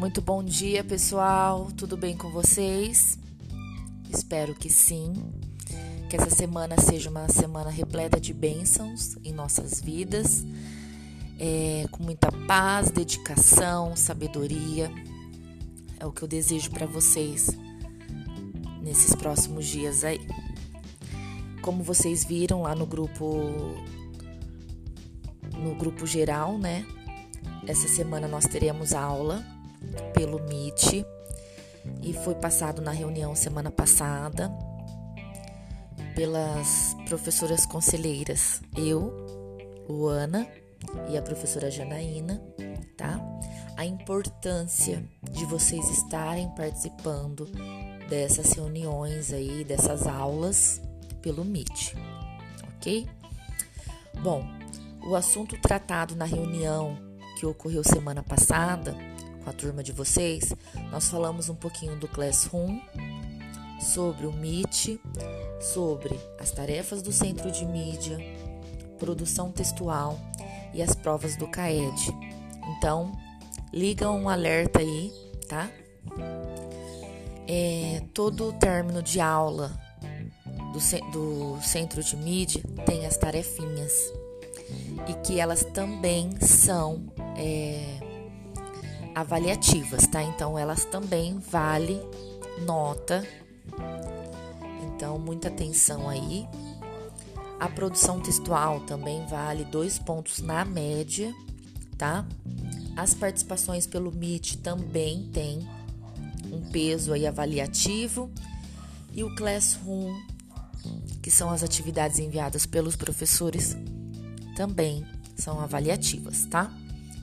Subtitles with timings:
[0.00, 1.68] Muito bom dia, pessoal.
[1.76, 3.18] Tudo bem com vocês?
[4.08, 5.12] Espero que sim.
[6.08, 10.42] Que essa semana seja uma semana repleta de bênçãos em nossas vidas,
[11.38, 14.90] é, com muita paz, dedicação, sabedoria.
[15.98, 17.50] É o que eu desejo para vocês
[18.80, 20.26] nesses próximos dias aí.
[21.60, 23.76] Como vocês viram lá no grupo
[25.58, 26.86] no grupo geral, né?
[27.66, 29.59] Essa semana nós teremos aula
[30.14, 31.04] pelo Meet
[32.02, 34.50] e foi passado na reunião semana passada
[36.14, 39.14] pelas professoras conselheiras, eu,
[39.88, 40.46] Luana
[41.08, 42.42] e a professora Janaína,
[42.96, 43.20] tá?
[43.76, 47.46] A importância de vocês estarem participando
[48.08, 50.80] dessas reuniões aí, dessas aulas
[51.22, 51.94] pelo Meet,
[52.76, 53.08] ok?
[54.22, 54.44] Bom,
[55.02, 56.98] o assunto tratado na reunião
[57.38, 58.94] que ocorreu semana passada
[59.42, 60.52] com a turma de vocês,
[60.90, 62.78] nós falamos um pouquinho do Classroom,
[63.80, 65.00] sobre o Meet,
[65.60, 68.18] sobre as tarefas do centro de mídia,
[68.98, 70.18] produção textual
[70.74, 72.14] e as provas do CAED.
[72.76, 73.12] Então,
[73.72, 75.10] liga um alerta aí,
[75.48, 75.70] tá?
[77.48, 79.72] É, todo término de aula
[80.72, 83.92] do, do centro de mídia tem as tarefinhas
[85.08, 88.09] e que elas também são é,
[89.14, 90.22] avaliativas, tá?
[90.22, 92.00] Então elas também vale
[92.64, 93.26] nota.
[94.84, 96.46] Então muita atenção aí.
[97.58, 101.34] A produção textual também vale dois pontos na média,
[101.98, 102.26] tá?
[102.96, 105.68] As participações pelo Meet também tem
[106.50, 108.30] um peso aí avaliativo
[109.12, 110.18] e o Classroom,
[111.22, 113.76] que são as atividades enviadas pelos professores
[114.56, 116.70] também são avaliativas, tá?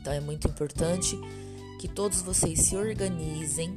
[0.00, 1.18] Então é muito importante
[1.86, 3.76] que todos vocês se organizem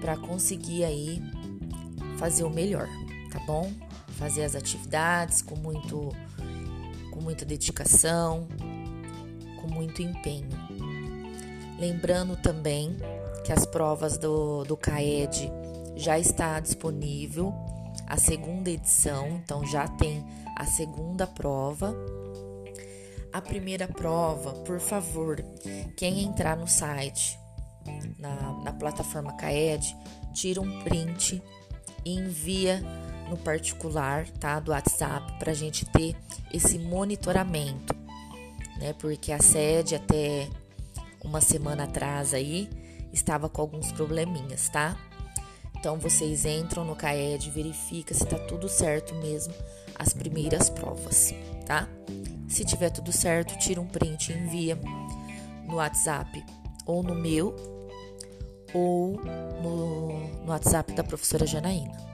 [0.00, 1.22] para conseguir aí
[2.16, 2.88] fazer o melhor,
[3.30, 3.70] tá bom?
[4.12, 6.08] Fazer as atividades com muito
[7.10, 8.48] com muita dedicação,
[9.60, 10.48] com muito empenho.
[11.78, 12.96] Lembrando também
[13.44, 15.52] que as provas do, do CAED
[15.96, 17.52] já está disponível
[18.06, 20.24] a segunda edição, então já tem
[20.56, 21.94] a segunda prova.
[23.32, 25.42] A primeira prova, por favor,
[25.96, 27.38] quem entrar no site,
[28.18, 29.96] na, na plataforma CAED,
[30.32, 31.42] tira um print
[32.04, 32.82] e envia
[33.28, 34.58] no particular, tá?
[34.58, 36.16] Do WhatsApp, para a gente ter
[36.52, 37.94] esse monitoramento,
[38.78, 38.94] né?
[38.94, 40.48] Porque a sede até
[41.22, 42.70] uma semana atrás aí
[43.12, 44.96] estava com alguns probleminhas, tá?
[45.78, 49.54] Então vocês entram no CAED, verifica se tá tudo certo mesmo
[49.98, 51.34] as primeiras provas,
[51.68, 51.86] tá?
[52.48, 54.74] Se tiver tudo certo, tira um print e envia
[55.66, 56.42] no WhatsApp
[56.86, 57.54] ou no meu
[58.72, 59.20] ou
[59.62, 60.08] no,
[60.44, 62.08] no WhatsApp da professora Janaína.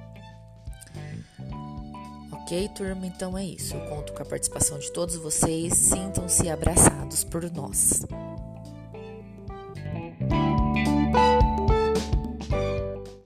[2.32, 3.06] Ok, turma?
[3.06, 3.74] Então é isso.
[3.74, 5.72] Eu conto com a participação de todos vocês.
[5.72, 8.02] Sintam-se abraçados por nós.